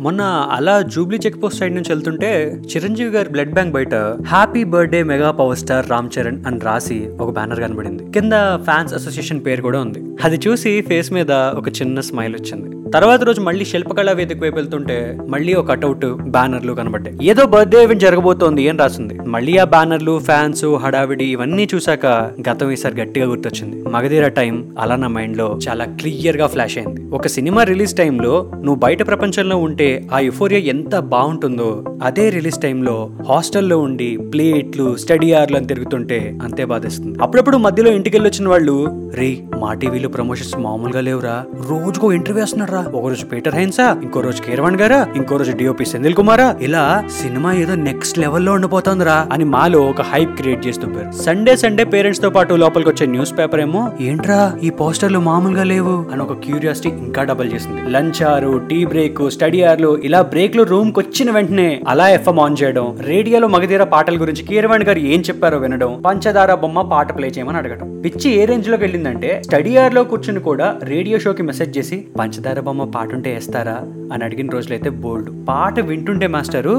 [0.00, 0.20] మొన్న
[0.50, 3.94] అలా Jubilee check post side నుంచి వెళ్తుంటే చిరంజీవి గారి బ్లడ్ బ్యాంక్ బయట
[4.26, 8.10] happy birthday mega power star Ram Charan అని రాసి ఒక బ్యానర్ కనబడింది.
[8.10, 9.98] కింద ఫ్యాన్స్ అసోసియేషన్ పేరు కూడా ఉంది.
[10.24, 12.76] అది చూసి ఫేస్ మీద ఒక చిన్న స్మైల్ వచ్చింది.
[12.94, 17.16] తర్వాత రోజు మళ్ళీ శిల్పకళా వేదిక వైపు వెళ్తుంటే మళ్ళీ ఒక కటౌట్ బ్యానర్లు కనబడ్డాయి.
[17.22, 22.06] ఏదో బర్త్డే ఈవెంట్ జరగబోతోంది అని రాసింది మళ్ళీ ఆ బ్యానర్లు ఫ్యాన్స్ హడావిడి ఇవన్నీ చూసాక
[22.50, 23.88] గతం ఈసారి గట్టిగా గుర్తొచ్చింది.
[23.88, 27.02] మగధీర టైం అలా నా మైండ్లో చాలా క్లియర్గా ఫ్లాష్ అయింది.
[27.10, 33.10] ఒక సినిమా రిలీజ్ టైంలో నువ్వు బయట ప్రపంచంలో ఉంటే ఆ యుఫోరియా ఎంత బాగుంటుందో అదే రిలీజ్ టైంలో
[33.28, 37.18] హాస్టల్లో ఉండి ప్లేట్లు స్టడీ అవర్లు అని తిరుగుతుంటే అంతే బాధిస్తుంది.
[37.22, 38.76] అప్పుడప్పుడు మధ్యలో ఇంటికి వెళ్ళి వచ్చిన వాళ్ళు
[39.14, 42.44] రే మా టీవీలో ప్రమోషన్స్ మామూలుగా లేవురా రోజుకో ఇంటర్వ్యూ
[42.78, 46.46] రా ఒక రోజు పీటర్ హైన్సా ఇంకో రోజు కీరవాణ్ గారా ఇంకో రోజు డిఓపి సెందిల్ కుమారా.
[46.60, 46.82] ఇలా
[47.18, 52.58] సినిమా ఏదో నెక్స్ట్ లెవెల్లో ఉండిపోతుందిరా అని మాలో ఒక హైప్ క్రియేట్ చేస్తుంటారు సండే సండే పేరెంట్స్తో పాటు
[52.62, 57.50] లోపలికి వచ్చే న్యూస్ పేపర్ ఏమో ఏంట్రా ఈ పోస్టర్లు మామూలుగా లేవు అని ఒక క్యూరియాసిటీ ఇంకా డబల్
[57.54, 57.80] చేసింది.
[57.90, 62.86] లంచ్ ఆరు టీ బ్రేక్ స్టడీ అవర్లు ఇలా బ్రేక్లో రూమ్కి వచ్చిన వెంటనే అలా ఎఫ్ఎం ఆన్ చేయడం
[63.10, 67.88] రేడియోలో మగధీర పాటల గురించి కీరవాణి గారు ఏం చెప్పారో వినడం పంచదార బొమ్మ పాట ప్లే చేయమని అడగడం
[68.04, 73.10] పిచ్చి ఏ రేంజ్లోకి వెళ్ళిందంటే స్టడీ అవర్లో కూర్చుని కూడా రేడియో షోకి మెసేజ్ చేసి పంచదార బొమ్మ పాట
[73.14, 73.76] ఉంటే వేస్తారా
[74.12, 75.28] అని అడిగిన రోజులైతే బోల్డ్.
[75.48, 76.74] పాట వింటుంటే మాస్టరు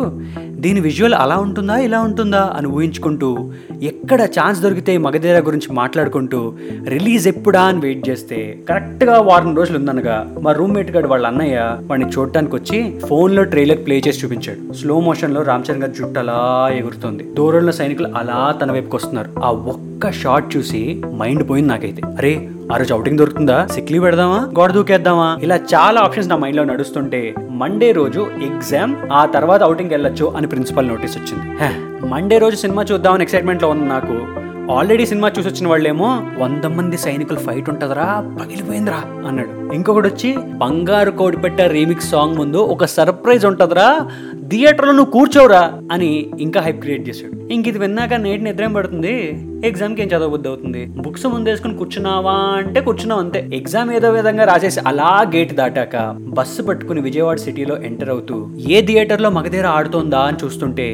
[0.64, 3.28] దీని విజువల్ అలా ఉంటుందా ఇలా ఉంటుందా అని ఊహించుకుంటూ
[3.82, 6.40] ఎక్కడ ఛాన్స్ దొరికితే మగధీర గురించి మాట్లాడుకుంటూ
[6.88, 11.60] రిలీజ్ ఎప్పుడా అని వెయిట్ చేస్తే కరెక్ట్గా వారం రోజులు ఉందనగా మా రూమ్మేట్ గారు వాళ్ళ అన్నయ్య
[11.90, 14.74] వాడిని చూడటానికి వచ్చి ఫోన్లో ట్రైలర్ ప్లే చేసి చూపించాడు.
[14.74, 16.40] స్లో మోషన్లో రామ్ చరణ్ గారి జుట్టు అలా
[16.80, 17.26] ఎగురుతుంది.
[17.34, 22.02] దూరంలో సైనికులు అలా తన వైపుకి వస్తున్నారు ఆ ఒక్క షాట్ చూసి మైండ్ పోయింది నాకైతే.
[22.18, 23.68] అరే ఆ రోజు అవుటింగ్ దొరుకుతుందా?
[23.68, 24.50] సిక్లీ పెడదామా?
[24.60, 25.38] గోడ దూకేద్దామా?
[25.42, 30.88] ఇలా చాలా ఆప్షన్స్ నా మైండ్లో నడుస్తుంటే మండే రోజు ఎగ్జామ్ ఆ తర్వాత అవుటింగ్ వెళ్ళొచ్చు అని ప్రిన్సిపల్
[30.88, 32.06] నోటీస్ వచ్చింది.
[32.06, 34.18] మండే రోజు సినిమా చూద్దామని ఎక్సైట్మెంట్లో ఉంది నాకు.
[34.72, 39.74] ఆల్రెడీ సినిమా చూసి వచ్చిన వాళ్ళేమో వంద మంది సైనికులు ఫైట్ ఉంటుందిరా పగిలిపోయిందిరా అన్నాడు.
[39.74, 44.10] ఇంకొకటి వచ్చి బంగారు కోడిపెట్ట రీమిక్స్ సాంగ్ ముందు ఒక సర్ప్రైజ్ ఉంటుందిరా
[44.52, 45.62] థియేటర్లో నువ్వు కూర్చోవురా
[45.94, 46.10] అని
[46.46, 47.34] ఇంకా హైప్ క్రియేట్ చేశాడు.
[47.54, 49.14] ఇంక ఇది విన్నాక నేటి నిద్ర ఏం పడుతుంది?
[49.70, 50.82] ఎగ్జామ్కి ఏం చదవబుద్ధి అవుతుంది?
[51.06, 53.40] బుక్స్ ముందేసుకుని కూర్చున్నావా అంటే కూర్చున్నావు అంతే.
[53.60, 55.96] ఎగ్జామ్ ఏదో విధంగా రాసేసి అలా గేట్ దాటాక
[56.38, 58.38] బస్సు పట్టుకుని విజయవాడ సిటీలో ఎంటర్ అవుతూ
[58.76, 60.88] ఏ థియేటర్లో మగధీర ఆడుతోందా అని చూస్తుంటే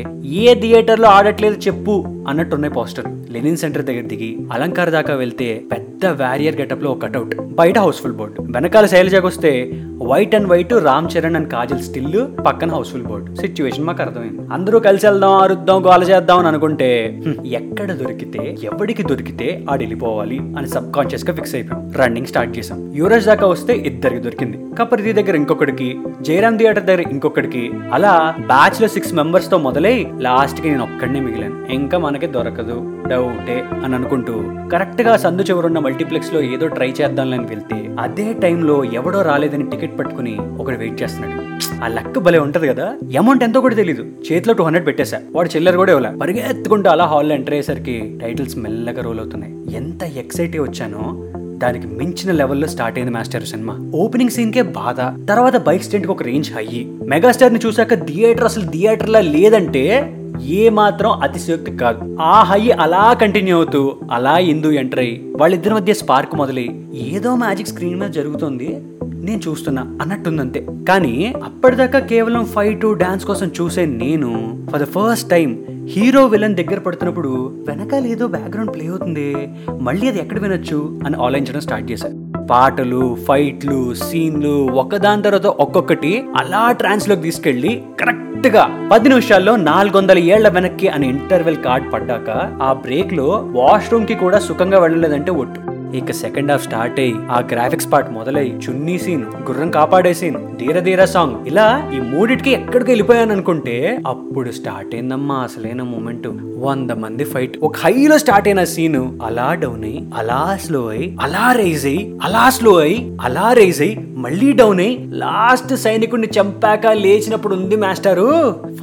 [0.44, 1.96] ఏ థియేటర్లో ఆడట్లేదు చెప్పు
[2.30, 3.10] అన్నట్టున్నాయి పోస్టర్.
[3.36, 7.36] లెనిన్ సెంటర్ దగ్గర దిగి అలంకార దాకా వెళ్తే పెద్ద వారియర్ గెటప్లో ఒక కటౌట్.
[7.42, 8.42] బయట హౌస్ఫుల్ బోర్డు.
[8.42, 13.36] వెనకాల శైలజకు వస్తే white and white Ram Charan and Kajal still పక్కన హౌస్ఫుల్ బోర్డు.
[13.36, 14.54] సిచ్యువేషన్ మాకు అర్థమైంది.
[14.54, 20.68] అందరూ కలిసి వెళ్దాం అరుద్దాం గోల చేద్దాం అని అనుకుంటే ఎక్కడ దొరికితే ఎవడికి దొరికితే ఆడు వెళ్ళిపోవాలి అని
[20.68, 21.92] సబ్ కాన్షియస్గా ఫిక్స్ అయిపోయాం.
[21.92, 24.60] రన్నింగ్ స్టార్ట్ చేసాం యువరాజ్ దాకా వస్తే ఇద్దరికి దొరికింది.
[24.80, 31.20] కపరిది దగ్గర ఇంకొకటికి జయరామ్ థియేటర్ దగ్గర ఇంకొకటికి అలా బ్యాచ్లో సిక్స్ మెంబర్స్తో మొదలై లాస్ట్కి నేను ఒక్కడనే
[31.20, 31.72] మిగిలాను.
[31.72, 32.92] ఇంకా మనకి దొరకదు.
[33.08, 34.34] డౌటే అని అనుకుంటూ
[34.72, 40.78] కరెక్ట్గా సందు చివరున్న మల్టీప్లెక్స్లో ఏదో ట్రై చేద్దాంలని వెళ్తే అదే టైంలో ఎవడో రాలేదని టికెట్ పట్టుకుని ఒకడు
[40.78, 41.56] వెయిట్ చేస్తున్నాడు.
[41.84, 42.96] ఆ లక్ భలే ఉంటది కదా?
[43.20, 45.22] అమౌంట్ ఎంతో కూడా తెలియదు చేతిలో టూ హండ్రెడ్ పెట్టేశా.
[45.32, 46.18] వాడు చిల్లర కూడా ఇవ్వలే.
[46.18, 49.76] పరిగెత్తుకుంటూ అలా హాల్లో ఎంటర్ అయ్యేసరికి టైటిల్స్ మెల్లగా రోల్ అవుతున్నాయి.
[49.76, 51.32] ఎంత ఎక్సైట్ వచ్చానో!
[51.58, 53.92] దానికి మించిన లెవెల్లో స్టార్ట్ అయింది మాస్టర్ సినిమా.
[53.96, 55.28] ఓపెనింగ్ సీన్ కే బాధ.
[55.28, 56.86] తర్వాత బైక్ స్టెంట్ ఒక రేంజ్ హై.
[57.06, 62.18] మెగాస్టార్ని చూసాక థియేటర్ అసలు థియేటర్ లా లేదంటే ఏ మాత్రం అతిశయోక్తి కాదు.
[62.22, 67.68] ఆ హై అలా కంటిన్యూ అవుతూ అలా ఇందు ఎంటర్ అయ్యి వాళ్ళిద్దరి మధ్య స్పార్క్ మొదలై ఏదో మ్యాజిక్
[67.68, 70.68] స్క్రీన్ మీద జరుగుతుంది నేను చూస్తున్నా అన్నట్టుందంతే.
[70.90, 74.30] కానీ అప్పటిదాకా కేవలం ఫైట్ డాన్స్ కోసం చూసే నేను
[74.72, 75.58] for the first time
[75.88, 79.48] hero villain దగ్గర పడుతున్నప్పుడు వెనకాల ఏదో బ్యాక్గ్రౌండ్ ప్లే అవుతుంది
[79.82, 86.72] మళ్ళీ అది ఎక్కడ వినొచ్చు అని ఆలోచించడం స్టార్ట్ చేశాను పాటలు ఫైట్లు సీన్లు ఒకదాని తర్వాత ఒక్కొక్కటి అలా
[86.72, 92.30] ట్రాన్స్లోకి తీసుకెళ్ళి కరెక్ట్గా పది నిమిషాల్లో నాలుగు వందల ఏళ్ళ వెనక్కి అనే ఇంటర్వెల్ కార్డ్ పడ్డాక
[92.62, 95.62] ఆ బ్రేక్లో వాష్రూమ్కి కూడా సుఖంగా వెళ్ళలేదంటే ఒట్టు.
[95.98, 100.80] ఇక సెకండ్ హాఫ్ స్టార్ట్ అయ్యి ఆ గ్రాఫిక్స్ పార్ట్ మొదలై చున్నీ సీన్ గుర్రం కాపాడే సీన్ ధీర
[100.80, 103.76] ధీర సాంగ్ ఇలా ఈ మూడిటికి ఎక్కడికి వెళ్ళిపోయాను అనుకుంటే
[104.08, 109.84] అప్పుడు స్టార్ట్ అయిందమ్మా అసలైన మూమెంట్ వంద మంది ఫైట్ ఒక హైలో స్టార్ట్ అయిన సీన్ అలా డౌన్
[109.84, 114.80] అయ్యి అలా స్లో అయ్యి అలా రైజ్ అయ్యి అలా స్లో అయ్యి అలా రైజ్ అయ్యి మళ్ళీ డౌన్
[114.80, 118.28] అయ్యి లాస్ట్ సైనికుడిని చంపాక లేచినప్పుడు ఉంది మాస్టరు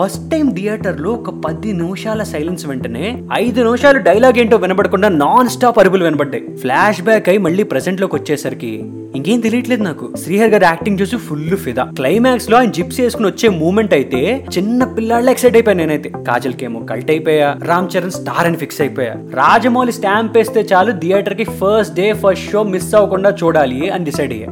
[0.00, 5.78] ఫస్ట్ టైం థియేటర్లో ఒక పది నిమిషాల సైలెన్స్ వెంటనే ఐదు నిమిషాలు డైలాగ్ ఏంటో వినబడకుండా నాన్ స్టాప్
[5.78, 6.44] అరుపులు వినబడ్డాయి.
[6.56, 8.72] ఫ్లాష్ బ్యాక్ అయి మళ్ళీ ప్రెసెంట్లోకి వచ్చేసరికి
[9.16, 10.16] ఇంకేం తెలియట్లేదు నాకు.
[10.16, 11.84] శ్రీహర్ గారి యాక్టింగ్ చూసి ఫుల్ ఫిదా.
[11.84, 16.08] క్లైమాక్స్లో ఆయన జిప్స్ వేసుకుని వచ్చే మూమెంట్ అయితే చిన్న పిల్లాళ్ళ ఎక్సైట్ అయిపోయా నేనైతే.
[16.08, 19.12] కాజల్ కేమో కల్ట్ అయిపోయా రామ్ చరణ్ స్టార్ అని ఫిక్స్ అయిపోయా.
[19.12, 24.48] రాజమౌళి స్టాంప్ వేస్తే చాలు థియేటర్కి first day first show miss అవ్వకుండా చూడాలి అని డిసైడ్ అయ్యా.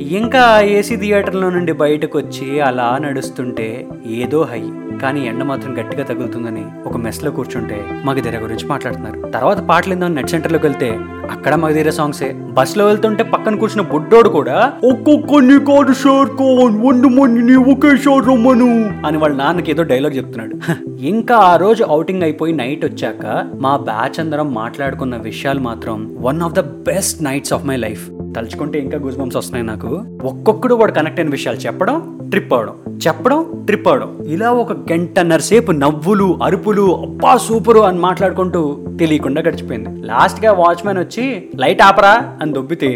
[0.00, 4.62] ఇంకా ఏసీ థియేటర్లో నుండి బయటకు వచ్చి అలా నడుస్తుంటే ఏదో హై.
[5.02, 9.30] కానీ ఎండ మాత్రం గట్టిగా తగులుతుందని ఒక మెస్లో కూర్చుంటే మాకు దగ్గర గురించి మాట్లాడుతున్నారు.
[9.30, 10.88] తర్వాత పాటలు ఏందో నెట్ సెంటర్లోకి వెళ్తే
[11.30, 17.56] అక్కడ మగధీర సాంగ్సే బస్లో వెళ్తుంటే పక్కన కూర్చున్న బుడ్డోడు కూడా ఒక్కొక్కని కాదు సార్ కోన్ వంద మందిని
[17.56, 18.70] ఒకే షార్ రమ్మను
[19.06, 20.54] అని వాళ్ళ నాన్నకి ఏదో డైలాగ్ చెప్తున్నాడు.
[21.00, 23.24] ఇంకా ఆ రోజు అవుటింగ్ అయిపోయి నైట్ వచ్చాక
[23.60, 28.04] మా బ్యాచ్ అందరం మాట్లాడుకున్న విషయాలు మాత్రం one of the best nights of my life
[28.38, 29.90] తలుచుకుంటే ఇంకా గూస్ బంప్స్ వస్తున్నాయి నాకు.
[30.24, 31.98] ఒక్కొక్కడు వాడు కనెక్ట్ అయిన విషయాలు చెప్పడం
[32.28, 38.60] ట్రిప్ అవడం చెప్పడం ట్రిప్ అవడం ఇలా ఒక గంటన్నర సేపు నవ్వులు అరుపులు అబ్బా సూపరు అని మాట్లాడుకుంటూ
[38.98, 39.90] తెలియకుండా గడిచిపోయింది.
[40.06, 41.24] లాస్ట్గా వాచ్మెన్ వచ్చి
[41.56, 42.90] లైట్ ఆపరా అని దొబ్బితే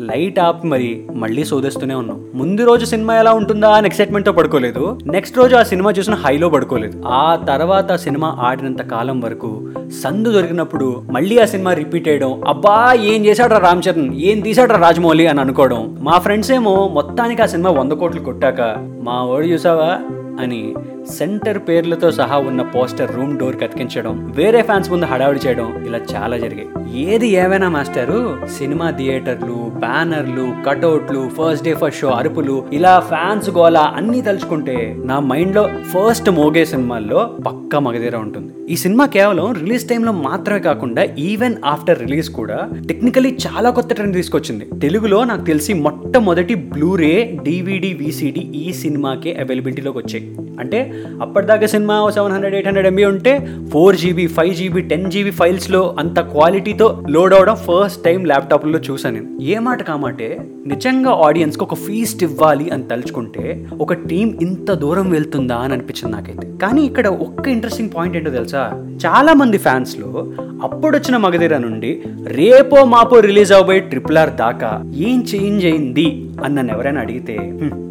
[0.00, 2.24] లైట్ ఆప్ మరి మళ్ళీ శోధిస్తూనే ఉన్నాం.
[2.34, 4.98] ముందు రోజు సినిమా ఎలా ఉంటుందా అని ఎక్సైట్మెంట్తో పడుకోలేదు.
[5.06, 7.02] నెక్స్ట్ రోజు ఆ సినిమా చూసిన హైలో పడుకోలేదు.
[7.06, 9.70] ఆ తర్వాత ఆ సినిమా ఆడినంత కాలం వరకు
[10.02, 14.14] సందు దొరికినప్పుడు మళ్ళీ ఆ సినిమా రిపీట్ చేయడం అబ్బా ఏం చేశాడ్రా రామ్ చరణ్?
[14.14, 15.96] ఏం తీసాడ్రా రాజమౌళి అని అనుకోవడం.
[16.00, 19.98] మా ఫ్రెండ్స్ ఏమో మొత్తానికి ఆ సినిమా వంద కోట్లు కొట్టాక మా వాడు చూసావా?
[20.40, 20.74] అని
[21.18, 26.38] సెంటర్ పేర్లతో సహా ఉన్న పోస్టర్ రూమ్ డోర్ కతికించడం వేరే ఫ్యాన్స్ ముందు హడావిడి చేయడం ఇలా చాలా
[26.38, 26.68] జరిగాయి.
[27.02, 33.76] ఏది ఏవైనా మాస్టరు సినిమా థియేటర్లు బ్యానర్లు కటౌట్లు ఫస్ట్ డే ఫస్ట్ షో అరుపులు ఇలా ఫ్యాన్స్ గోల
[33.76, 38.52] అన్ని తలుచుకుంటే నా మైండ్లో ఫస్ట్ మోగే సినిమాల్లో పక్కా మగధీర ఉంటుంది.
[38.72, 44.14] ఈ సినిమా కేవలం రిలీజ్ టైంలో మాత్రమే కాకుండా ఈవెన్ ఆఫ్టర్ రిలీజ్ కూడా టెక్నికలీ చాలా కొత్త ట్రెండ్
[44.14, 44.64] తీసుకొచ్చింది.
[44.80, 50.23] తెలుగులో నాకు తెలిసి మొట్టమొదటి బ్లూరే డివిడి విసిడి ఈ సినిమాకే అవైలబిలిటీలోకి వచ్చాయి.
[50.60, 55.30] అంటే అప్పటిదాకా cinema seven hundred eight hundred MB ఉంటే four GB five GB ten GB
[55.30, 59.42] ఫైల్స్లో అంత క్వాలిటీతో లోడ్ అవడం ఫస్ట్ టైం ల్యాప్టాప్లో చూసాను నేను.
[59.42, 59.82] ఏ మాట?
[59.82, 66.16] కామాటే నిజంగా ఆడియన్స్కి ఒక ఫీస్ట్ ఇవ్వాలి అని తలుచుకుంటే ఒక టీం ఇంత దూరం వెళ్తుందా అని అనిపించింది
[66.16, 66.52] నాకైతే.
[66.62, 68.88] కానీ ఇక్కడ ఒక్క ఇంట్రెస్టింగ్ పాయింట్ ఏంటో తెలుసా?
[69.06, 70.32] చాలా మంది ఫ్యాన్స్లో
[70.62, 76.30] అప్పుడొచ్చిన మగధీర నుండి రేపో మాపో రిలీజ్ అవబోయే ట్రిపుల్ ఆర్ దాకా ఏం చేంజ్ అయింది?
[76.44, 77.38] అని నన్ను ఎవరైనా అడిగితే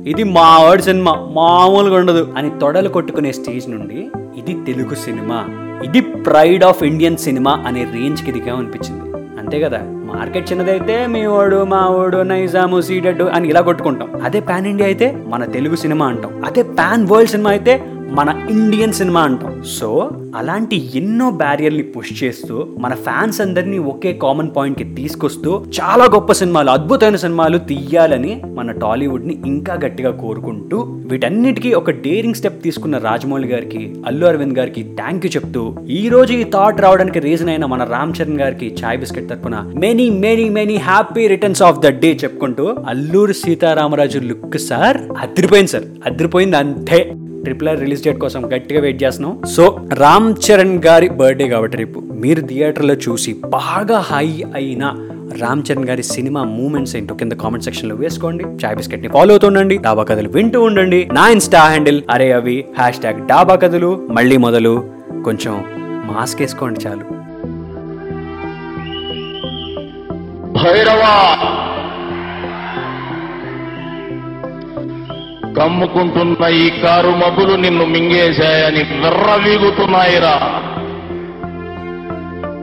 [0.10, 2.23] ఇది మా వాడి సినిమా మామూలుగా ఉండదు.
[2.38, 5.46] అని తొడలు కొట్టుకునే స్టేజ్ నుండి ఇది తెలుగు సినిమా.
[5.84, 9.18] ఇది ప్రైడ్ ఆఫ్ ఇండియన్ సినిమా అనే రేంజ్కి దిగా అనిపించింది.
[9.40, 9.80] అంతే కదా?
[9.84, 14.22] మార్కెట్ చిన్నదైతే మీ ఓడు మా ఓడు నైజాము సీడెడ్ అని ఇలా కొట్టుకుంటాం.
[14.24, 16.46] అదే పాన్ ఇండియా అయితే మన తెలుగు సినిమా అంటాం.
[16.46, 19.64] అదే పాన్ వరల్డ్ సినిమా అయితే మన ఇండియన్ సినిమా అంటాం.
[19.64, 26.32] సో అలాంటి ఎన్నో బ్యారియర్ని పుష్ చేస్తూ మన ఫ్యాన్స్ అందరినీ ఒకే కామన్ పాయింట్కి తీసుకొస్తూ చాలా గొప్ప
[26.32, 33.48] సినిమాలు అద్భుతమైన సినిమాలు తీయాలని మన టాలీవుడ్ని ఇంకా గట్టిగా కోరుకుంటూ వీటన్నిటికీ ఒక డేరింగ్ స్టెప్ తీసుకున్న రాజమౌళి
[33.48, 37.84] గారికి అల్లు అరవింద్ గారికి థ్యాంక్ యూ చెప్తూ ఈ రోజు ఈ థాట్ రావడానికి రీజన్ అయిన మన
[37.84, 42.76] రామ్ చరణ్ గారికి చాయ్ బిస్కెట్ తరపున many many many happy returns of the day చెప్పుకుంటూ
[42.88, 47.16] అల్లూరు సీతారామరాజు లుక్ సార్ అదిరిపోయింది సార్ అదిరిపోయింది అంతే.
[47.44, 49.42] ట్రిపుల్ ఆర్ రిలీజ్ డేట్ కోసం గట్టిగా వెయిట్ చేస్తున్నాం.
[49.56, 54.94] సో రామ్ చరణ్ గారి బర్త్డే కాబట్టి రేపు మీరు థియేటర్లో చూసి బాగా హై అయిన
[55.42, 58.44] రామ్ చరణ్ గారి సినిమా మూమెంట్స్ ఏంటో కింద కామెంట్ సెక్షన్లో వేసుకోండి.
[58.44, 61.10] చాయ్ బిస్కెట్ని ఫాలో అవుతుండండి డాబా కథలు వింటూ ఉండండి.
[61.14, 64.08] నా ఇన్స్టా హ్యాండిల్ అరే అవి హ్యాష్ ట్యాగ్ డాబా కథలు.
[64.10, 64.90] మళ్ళీ మొదలు
[65.26, 65.64] కొంచెం
[66.06, 67.24] మాస్క్ వేసుకోండి చాలు.
[70.64, 71.14] భైరవా!
[75.58, 80.36] కమ్ముకుంటున్న ఈ కారు మబ్బులు నిన్ను మింగేశాయని విర్రవీగుతున్నాయిరా.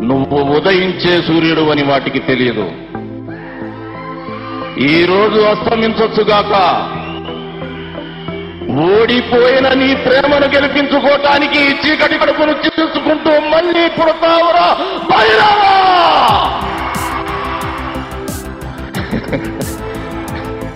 [0.02, 2.66] నువ్వు ఉదయించే సూర్యుడు అని వాటికి తెలియదు.
[4.80, 6.54] ఈ రోజు అస్తమించొచ్చుగాక
[8.88, 14.66] ఓడిపోయిన నీ ప్రేమను గెలిపించుకోవటానికి ఈ చీకటి కడుపును తీసుకుంటూ మళ్ళీ పుడతావురా.
[15.10, 15.72] Bhairava!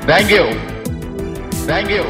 [0.06, 0.44] Thank you
[1.68, 2.04] thank you